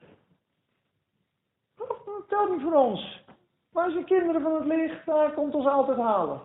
[2.06, 3.24] Vertel niet voor ons.
[3.72, 5.06] Waar zijn kinderen van het licht?
[5.06, 6.42] Daar komt ons altijd halen.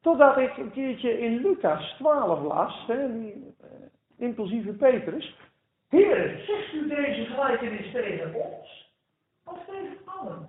[0.00, 3.70] Totdat ik een keertje in Lucas 12 las, hè, die uh,
[4.16, 5.36] impulsieve Petrus.
[5.88, 8.92] Heer, zegt u deze gelijkenis tegen ons?
[9.44, 10.48] Of tegen allen?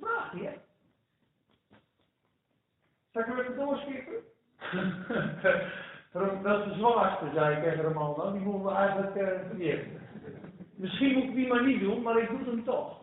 [0.00, 0.63] Vraagt hij,
[3.14, 3.56] Zal ik hem even
[6.42, 8.32] dat is de zwaarste, zei ik tegen al.
[8.32, 10.00] Die moeten we eigenlijk vergeten.
[10.76, 13.00] Misschien moet ik die maar niet doen, maar ik doe hem toch.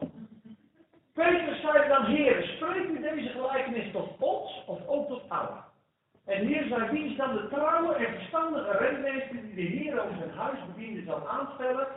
[1.13, 5.63] Peter zei dan, Heer, spreekt u deze gelijkenis tot ons of ook tot allen?
[6.25, 10.37] En hier zijn dienst dan de trouwe en verstandige rentmeester die de Heer over zijn
[10.37, 11.87] huisbediende zal aanstellen,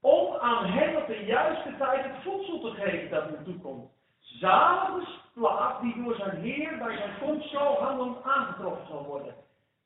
[0.00, 3.90] om aan hem op de juiste tijd het voedsel te geven dat hem toekomt.
[4.20, 9.34] Zalige slaaf die door zijn Heer bij zijn komst zo handelend aangetroffen zal worden.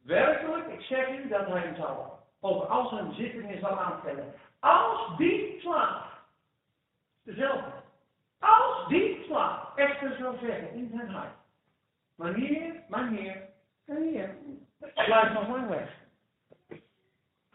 [0.03, 4.35] Werkelijk, ik zeg u dat hij hem zal over al zijn bezittingen zal aanstellen.
[4.61, 6.05] Als die slaaf,
[7.23, 7.73] dezelfde,
[8.39, 11.35] als die slaaf echter zou zeggen in zijn hart,
[12.15, 13.49] meneer, meneer,
[13.85, 14.37] meneer,
[14.95, 16.06] blijf nog lang weg.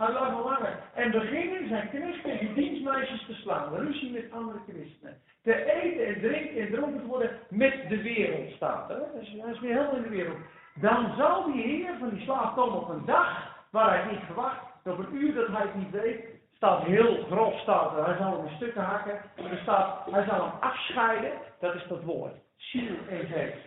[0.02, 0.78] Hij blijft nog lang weg.
[0.94, 5.22] En beginnen zijn knechten en dienstmeisjes te slaan, ruzie met andere christenen.
[5.44, 8.88] Te eten en drinken en dronken te worden met de wereld staat.
[8.88, 10.38] Hij is weer helemaal in de wereld.
[10.76, 14.60] Dan zal die heer van die slaaf komen op een dag waar hij niet verwacht,
[14.86, 18.06] op een uur dat hij het niet weet, staat heel grof staat.
[18.06, 19.22] Hij zal hem in stukken hakken.
[19.62, 21.32] Staat, hij zal hem afscheiden.
[21.60, 22.34] Dat is dat woord.
[22.56, 23.58] Ziel en geest.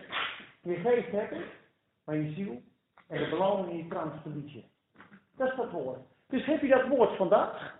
[0.61, 1.45] Je geest heb je,
[2.05, 2.61] maar je ziel
[3.07, 4.63] en de beloning in je verlies
[5.37, 6.13] Dat is dat woord.
[6.35, 7.79] Dus heb je dat woord vandaag,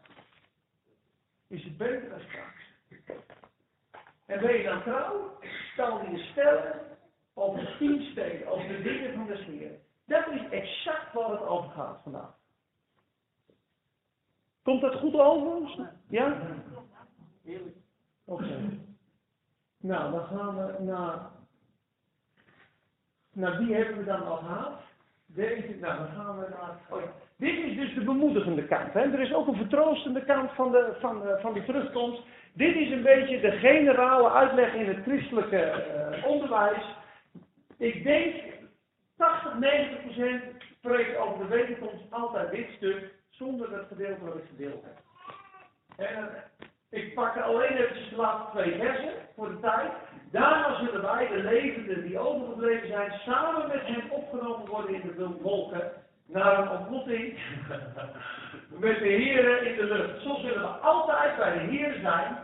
[1.47, 2.63] is het beter dan straks.
[4.25, 5.39] En ben je dan trouw,
[5.73, 6.81] stel je stellen
[7.33, 9.79] over de tien over de dingen van de Heer.
[10.05, 12.37] Dat is exact waar het over gaat vandaag.
[14.63, 15.91] Komt dat goed over?
[16.09, 16.37] Ja?
[18.25, 18.79] Oké.
[19.77, 21.31] Nou, dan gaan we naar.
[23.31, 24.81] Naar wie hebben we dan al gehad?
[25.35, 26.79] Deze, nou, dan gaan we naar.
[26.89, 27.03] Oh.
[27.37, 28.93] Dit is dus de bemoedigende kant.
[28.93, 28.99] Hè?
[28.99, 32.21] Er is ook een vertroostende kant van, de, van, de, van die terugkomst.
[32.53, 35.83] Dit is een beetje de generale uitleg in het christelijke
[36.17, 36.95] uh, onderwijs.
[37.77, 38.35] Ik denk
[39.17, 40.43] 80, 90 procent
[40.77, 44.97] spreekt over de wederkomst altijd dit stuk zonder het gedeelte wat ik gedeeld heb.
[46.09, 46.29] En
[46.89, 49.91] ik pak alleen even de laatste twee versen voor de tijd.
[50.35, 55.27] Daarna zullen wij, de levenden die overgebleven zijn, samen met hen opgenomen worden in de
[55.27, 55.91] wolken
[56.25, 57.39] naar een ontmoeting
[58.85, 60.21] met de Heeren in de lucht.
[60.21, 62.37] Zo zullen we altijd bij de Heer zijn.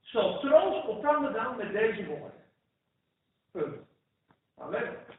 [0.00, 2.32] Zo troost elkaar dan met deze woorden.
[3.52, 3.76] Punt.
[4.56, 5.14] Nou, op.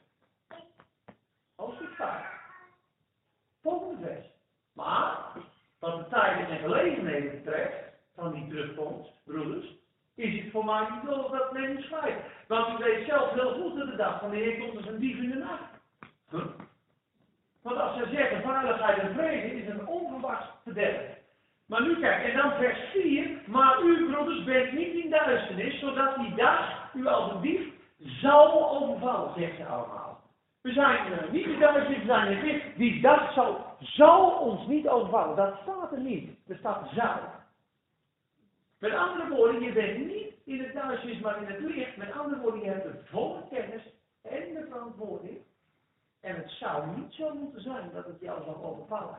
[1.56, 2.26] Hoofdstuk 5.
[3.62, 4.26] Volgende vers.
[4.74, 5.18] Maar,
[5.80, 7.76] wat de tijden en gelegenheden betreft,
[8.16, 9.81] van die terugkomst, broeders,
[10.22, 12.20] is het voor mij niet nodig dat men schrijft.
[12.48, 15.00] Want ik weet zelf heel goed dat de dag van de Heer komt als een
[15.00, 15.72] dief in de nacht.
[16.30, 16.46] Huh?
[17.62, 21.02] Want als ze zeggen veiligheid en vrede is een onverwachts verderf.
[21.68, 26.16] Maar nu kijk, en dan vers 4, maar u broeders bent niet in duisternis, zodat
[26.16, 27.62] die dag u als een dief
[28.00, 30.20] zal overvallen, zegt ze allemaal.
[30.62, 32.78] We zijn uh, niet in duisternis, we zijn in licht.
[32.78, 35.36] Die dag zal, zal ons niet overvallen.
[35.36, 36.30] Dat staat er niet.
[36.48, 37.20] Er staat zou.
[38.82, 41.98] Met andere woorden, je bent niet in het duisternis, maar in het licht.
[41.98, 43.82] Met andere woorden, je hebt de volle kennis
[44.22, 45.38] en de verantwoording.
[46.22, 49.18] En het zou niet zo moeten zijn dat het jou zal overvallen.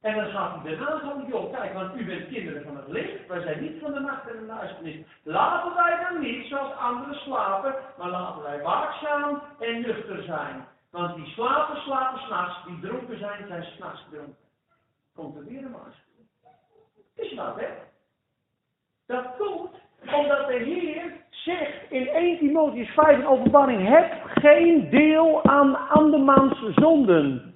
[0.00, 3.26] En dan gaat hij daarna van, joh, kijk, want u bent kinderen van het licht,
[3.26, 5.06] wij zijn niet van de nacht en de duisternis.
[5.22, 10.66] Laten wij dan niet zoals anderen slapen, maar laten wij waakzaam en nuchter zijn.
[10.90, 14.36] Want die slapen, slapen s'nachts, die dronken zijn, zijn s'nachts dronken.
[15.14, 16.28] Komt er weer een waarschuwing.
[17.14, 17.68] Is wat, hè?
[19.06, 19.70] Dat komt
[20.14, 26.74] omdat de Heer zegt in 1 Timotheus 5 in openbaring, heb geen deel aan andermans
[26.74, 27.54] zonden.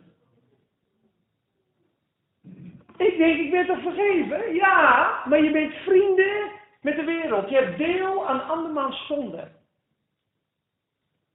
[2.97, 4.55] Ik denk, ik ben toch vergeven?
[4.55, 7.49] Ja, maar je bent vrienden met de wereld.
[7.49, 9.49] Je hebt deel aan andermans zonde.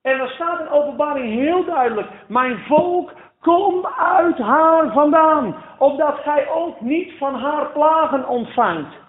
[0.01, 6.49] En er staat in openbaring heel duidelijk, mijn volk, kom uit haar vandaan, opdat gij
[6.49, 9.04] ook niet van haar plagen ontvangt.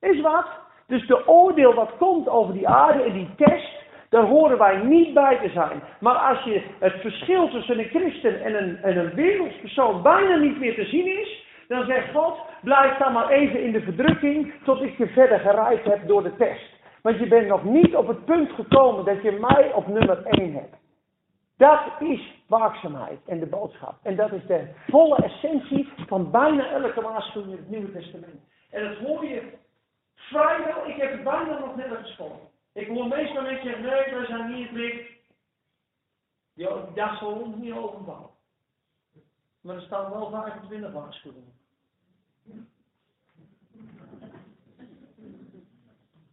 [0.00, 0.46] Is wat?
[0.86, 3.78] Dus de oordeel wat komt over die aarde en die test,
[4.10, 5.82] Daar horen wij niet bij te zijn.
[6.00, 10.58] Maar als je het verschil tussen een christen en een, en een wereldspersoon bijna niet
[10.58, 14.82] meer te zien is, dan zegt God, blijf dan maar even in de verdrukking tot
[14.82, 16.78] ik je verder gereid heb door de test.
[17.02, 20.54] Want je bent nog niet op het punt gekomen dat je mij op nummer 1
[20.54, 20.76] hebt.
[21.56, 23.94] Dat is waakzaamheid en de boodschap.
[24.02, 28.40] En dat is de volle essentie van bijna elke waarschuwing in het Nieuwe Testament.
[28.70, 29.42] En dat hoor je
[30.28, 32.48] vrijwel, ik heb bijna nog nergens gesproken.
[32.72, 35.06] Ik hoor meestal mensen zeggen, nee, wij zijn niet
[36.52, 38.30] Ja, dat zal ons niet overvallen.
[39.60, 41.58] Maar er staan wel 25 waarschuwingen.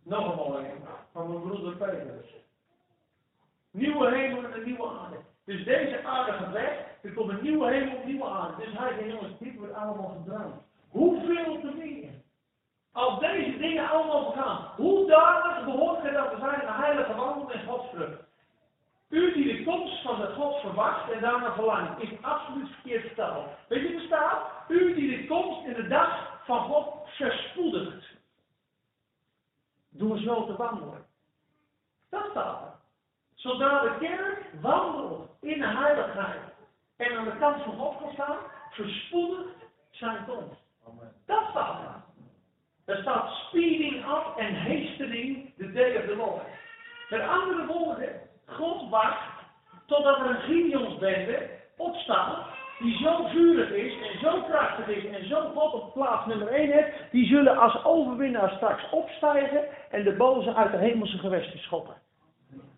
[0.03, 0.73] Nog een mooie
[1.11, 2.35] van mijn broeder Petrus.
[3.71, 5.17] Nieuwe hemel en een nieuwe aarde.
[5.43, 8.65] Dus deze aarde gaat weg, er komt een nieuwe hemel, een nieuwe aarde.
[8.65, 10.61] Dus hij zegt, jongens, dit wordt allemaal gedroomd.
[10.89, 12.06] Hoeveel te meer?
[12.97, 17.51] Als deze dingen allemaal gaan, hoe dadelijk behoort het dat we zijn een heilige wandel
[17.51, 18.21] en godsvrucht?
[19.09, 23.47] U die de komst van de God verwacht en daarna verlangt, is absoluut verkeerd vertaald.
[23.67, 24.41] Weet je wat staat?
[24.67, 28.05] U die de komst in de dag van God verspoedigt.
[29.89, 31.05] Door zo te wandelen.
[32.09, 32.73] Dat staat er.
[33.35, 36.41] Zodra de kerk wandelt in de heiligheid
[36.95, 38.37] en aan de kant van God kan staan,
[38.69, 39.57] verspoedigt
[39.89, 40.61] zijn komst.
[41.25, 42.06] Dat staat er.
[42.87, 46.15] Er staat speeding up en hastening the day of the.
[47.09, 48.09] Met andere woorden,
[48.45, 49.31] God wacht
[49.85, 52.45] totdat er een Gideonsbende opstaat
[52.79, 56.71] die zo vurig is en zo krachtig is en zo God op plaats nummer 1
[56.71, 61.95] heeft, die zullen als overwinnaar straks opstijgen en de boze uit de hemelse gewesten schoppen.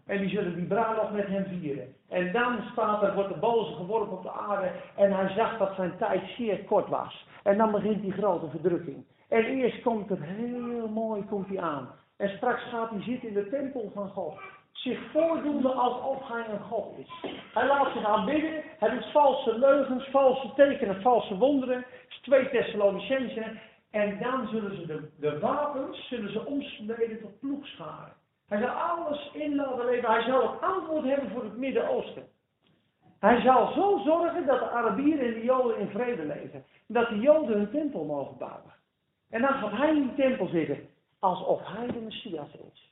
[0.05, 1.95] En die zullen die bruiloft met hem vieren.
[2.09, 5.75] En dan staat er, wordt de boze geworpen op de aarde en hij zag dat
[5.75, 7.27] zijn tijd zeer kort was.
[7.43, 9.05] En dan begint die grote verdrukking.
[9.29, 11.89] En eerst komt het heel mooi komt hij aan.
[12.17, 14.39] En straks gaat hij zitten in de tempel van God.
[14.71, 17.31] Zich voordoende alsof hij een God is.
[17.53, 18.63] Hij laat zich aanbidden.
[18.79, 21.85] Hij doet valse leugens, valse tekenen, valse wonderen.
[22.09, 23.59] is twee Thessalonicenzen.
[23.91, 28.13] En dan zullen ze de, de wapens zullen ze omsmeden tot ploegscharen.
[28.47, 30.11] Hij zal alles in laten leven.
[30.11, 32.23] Hij zal het antwoord hebben voor het Midden-Oosten.
[33.19, 36.63] Hij zal zo zorgen dat de Arabieren en de Joden in vrede leven.
[36.87, 38.77] Dat de Joden hun tempel mogen bouwen.
[39.29, 40.89] En dan gaat hij in die tempel zitten.
[41.19, 42.91] Alsof hij de Messias is.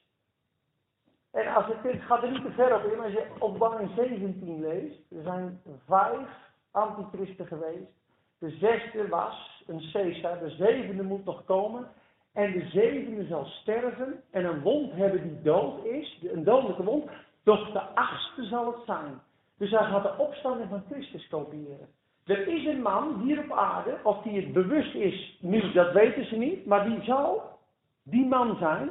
[1.32, 5.12] En als het, gaat er niet te ver op in, als je openbaring 17 leest,
[5.12, 6.28] er zijn vijf
[6.72, 7.92] antichristen geweest.
[8.40, 11.88] De zesde was een Caesar, de zevende moet nog komen.
[12.34, 17.10] En de zevende zal sterven en een wond hebben die dood is, een dodelijke wond.
[17.44, 19.22] Doch de achtste zal het zijn.
[19.58, 21.88] Dus hij gaat de opstanding van Christus kopiëren.
[22.28, 26.26] Er is een man hier op aarde, of die het bewust is, nu dat weten
[26.26, 27.60] ze niet, maar die zal
[28.04, 28.90] die man zijn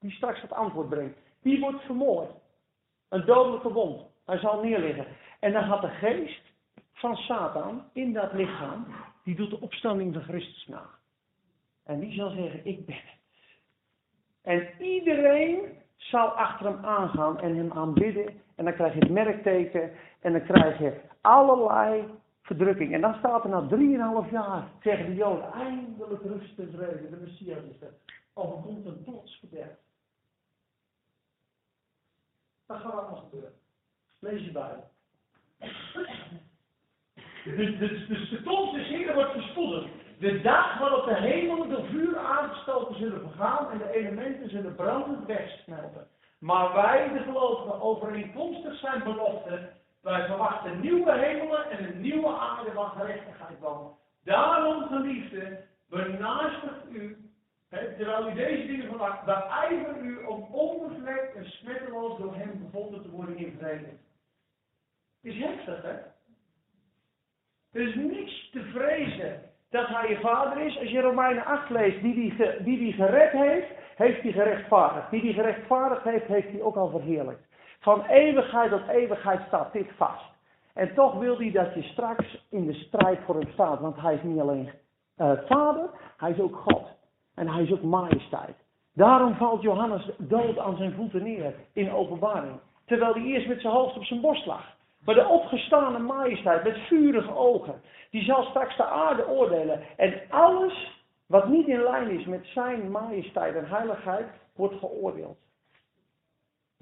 [0.00, 1.18] die straks het antwoord brengt.
[1.42, 2.30] Die wordt vermoord.
[3.08, 4.02] Een dodelijke wond.
[4.24, 5.06] Hij zal neerliggen.
[5.40, 6.42] En dan gaat de geest
[6.92, 8.86] van Satan in dat lichaam,
[9.24, 10.84] die doet de opstanding van Christus na.
[11.84, 13.20] En die zal zeggen, ik ben het.
[14.42, 15.60] En iedereen
[15.96, 18.40] zal achter hem aangaan en hem aanbidden.
[18.56, 19.90] En dan krijg je het merkteken.
[20.20, 22.04] En dan krijg je allerlei
[22.42, 22.94] verdrukking.
[22.94, 27.10] En dan staat er na drieënhalf jaar, zeggen de Joden, eindelijk rust en vrede.
[27.10, 27.94] De Messias is er.
[28.32, 29.78] Of er komt een plots verderf.
[32.66, 33.52] Dat gaat allemaal gebeuren.
[34.18, 34.84] Lees je bij.
[37.44, 39.90] Dus, dus, dus de komst des wordt verspoedig.
[40.18, 45.26] De dag waarop de hemelen door vuur aangestoken zullen vergaan en de elementen zullen brandend
[45.26, 46.08] wegsmelten.
[46.38, 49.72] Maar wij, de gelovigen, overeenkomstig zijn belofte,
[50.02, 53.96] wij verwachten nieuwe hemelen en een nieuwe aarde waar gerechtigheid woont.
[54.24, 57.16] Daarom, geliefde, benaastigt u
[57.70, 63.10] terwijl u deze dingen verwacht, beijver u om onbevlekt en smetteloos door hem gevonden te
[63.10, 63.86] worden in vrede.
[63.86, 65.96] Het is heftig, hè?
[67.72, 70.78] Er is niks te vrezen dat hij je vader is.
[70.78, 75.10] Als je Romeinen 8 leest, die die, die die gered heeft, heeft hij gerechtvaardigd.
[75.10, 77.51] Die die gerechtvaardigd heeft, heeft hij ook al verheerlijkt.
[77.82, 80.30] Van eeuwigheid tot eeuwigheid staat dit vast.
[80.74, 83.80] En toch wil hij dat je straks in de strijd voor hem staat.
[83.80, 84.70] Want hij is niet alleen
[85.16, 86.86] uh, vader, hij is ook God.
[87.34, 88.56] En hij is ook majesteit.
[88.94, 92.60] Daarom valt Johannes dood aan zijn voeten neer in openbaring.
[92.86, 94.76] Terwijl hij eerst met zijn hoofd op zijn borst lag.
[95.04, 97.80] Maar de opgestane majesteit met vurige ogen,
[98.10, 99.80] die zal straks de aarde oordelen.
[99.96, 105.38] En alles wat niet in lijn is met zijn majesteit en heiligheid, wordt geoordeeld.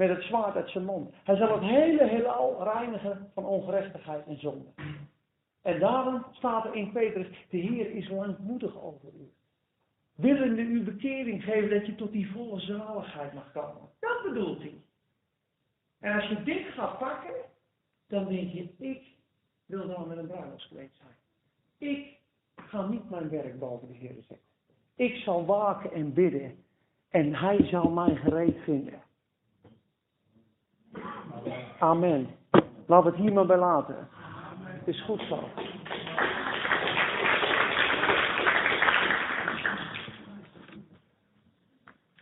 [0.00, 1.14] Met het zwaard uit zijn mond.
[1.24, 4.68] Hij zal het hele heelal reinigen van ongerechtigheid en zonde.
[5.62, 9.32] En daarom staat er in Petrus, de Heer is langmoedig over u
[10.20, 13.88] willende u bekering geven dat je tot die volle zaligheid mag komen.
[14.00, 14.74] Dat bedoelt hij.
[16.00, 17.34] En als je dit gaat pakken,
[18.08, 19.02] dan denk je, ik
[19.66, 21.16] wil dan met een bruiloftskleed zijn.
[21.90, 22.18] Ik
[22.56, 24.38] ga niet mijn werk boven de Heer zetten.
[24.94, 26.64] Ik zal waken en bidden.
[27.08, 29.08] En hij zal mij gereed vinden.
[31.80, 32.28] Amen.
[32.86, 34.08] Laat het hier maar bij laten.
[34.62, 35.38] Het is goed zo.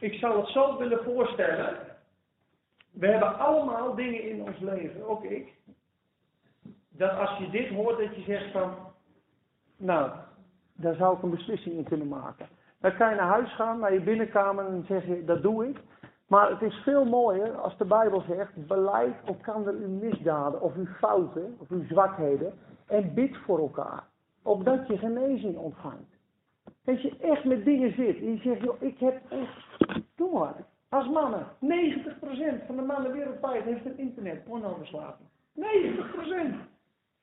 [0.01, 1.77] Ik zou het zo willen voorstellen.
[2.91, 5.53] We hebben allemaal dingen in ons leven, ook ik.
[6.89, 8.75] Dat als je dit hoort, dat je zegt van,
[9.77, 10.11] nou,
[10.73, 12.49] daar zou ik een beslissing in kunnen maken.
[12.81, 15.79] Dan kan je naar huis gaan, naar je binnenkamer en zeg je, dat doe ik.
[16.29, 20.87] Maar het is veel mooier als de Bijbel zegt, beleid elkaar uw misdaden of uw
[20.87, 22.53] fouten of uw zwakheden
[22.87, 24.05] en bid voor elkaar.
[24.43, 26.17] Opdat je genezing ontvangt.
[26.85, 30.67] Als je echt met dingen zit en je zegt, joh, ik heb echt, doe maar.
[30.89, 35.29] Als mannen, 90% van de mannen wereldwijd heeft een internet, pornoverslaving.
[35.55, 35.61] 90%.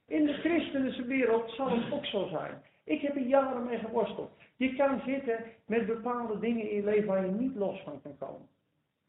[0.08, 2.62] In de christelijke wereld zal het ook zo zijn.
[2.84, 4.32] Ik heb er jaren mee geworsteld.
[4.56, 8.18] Je kan zitten met bepaalde dingen in je leven waar je niet los van kan
[8.18, 8.48] komen.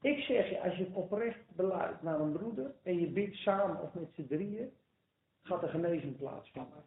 [0.07, 3.95] Ik zeg je, als je oprecht beluidt naar een broeder en je bidt samen of
[3.95, 4.71] met z'n drieën,
[5.43, 6.83] gaat er genezing plaatsvinden.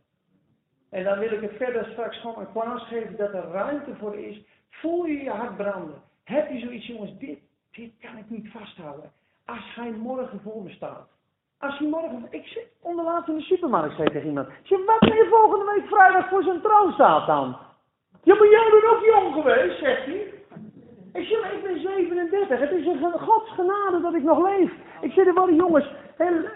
[0.89, 4.17] En dan wil ik het verder straks gewoon een plaats geven dat er ruimte voor
[4.17, 4.41] is.
[4.69, 6.01] Voel je je hart branden?
[6.23, 7.39] Heb je zoiets, jongens, dit,
[7.71, 9.11] dit kan ik niet vasthouden.
[9.45, 11.09] Als hij morgen voor me staat.
[11.57, 14.47] Als hij morgen, ik zit onderlaat in de supermarkt, zei tegen iemand.
[14.63, 17.57] Zeg, wat ben je volgende week vrijdag voor zijn troon staat dan?
[18.23, 20.38] Ja, maar jij bent ook jong geweest, zegt hij.
[21.13, 22.59] Ik zeg, ik ben 37.
[22.59, 24.71] Het is een Gods genade dat ik nog leef.
[25.01, 25.91] Ik zeg, er waren jongens,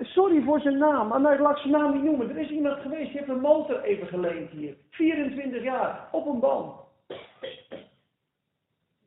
[0.01, 2.29] sorry voor zijn naam, maar ik laat zijn naam niet noemen.
[2.29, 4.75] Er is iemand geweest, die heeft een motor even geleend hier.
[4.89, 6.73] 24 jaar, op een boom.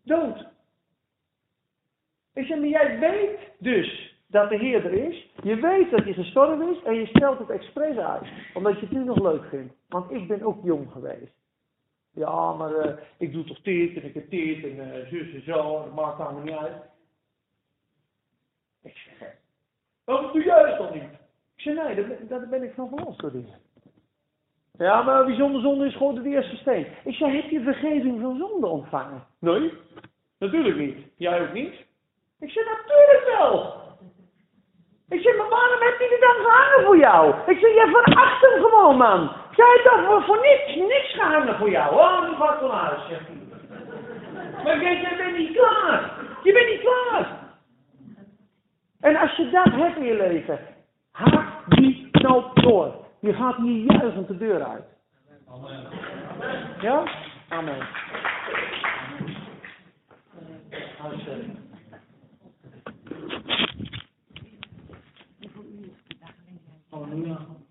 [0.03, 0.47] Dood.
[2.35, 5.31] Ik zeg, maar jij weet dus dat de Heer er is.
[5.43, 8.27] Je weet dat hij gestorven is en je stelt het expres uit.
[8.55, 9.75] Omdat je het nu nog leuk vindt.
[9.89, 11.33] Want ik ben ook jong geweest.
[12.17, 15.43] Ja, maar uh, ik doe toch dit en ik heb dit en uh, zus en
[15.43, 15.83] zo.
[15.85, 16.83] Dat maakt allemaal niet uit.
[18.83, 19.37] Ik zeg,
[20.05, 21.11] wat doe jij dat dan niet?
[21.57, 23.49] Ik zeg, nee, daar, daar ben ik van verlost door dit.
[24.79, 26.87] Ja, maar wie zonder zonde is gewoon de eerste steen.
[27.05, 29.27] Ik zeg, heb je vergeving van zonde ontvangen?
[29.39, 29.73] Nee,
[30.39, 31.07] natuurlijk niet.
[31.17, 31.75] Jij ook niet?
[32.41, 33.86] Ik zeg, natuurlijk wel.
[35.09, 37.35] Ik zeg, maar waarom heeft hij er dan gehangen voor jou?
[37.47, 39.31] Ik zeg, jij veracht hem gewoon, man.
[39.57, 41.95] Jij hebt toch voor niks, niks gehangen voor jou.
[41.95, 43.29] Oh, ga ik van huis, zegt.
[44.65, 46.11] Maar jij, jij bent niet klaar.
[46.43, 47.45] Je bent niet klaar.
[49.01, 50.59] En als je dat hebt in je leven,
[51.13, 52.95] haak die knoop door.
[53.21, 54.85] Je gaat hier juichend de deur uit.
[55.49, 55.87] Amen.
[56.81, 57.03] Ja?
[57.49, 57.87] Amen.
[66.97, 67.66] 好，能量。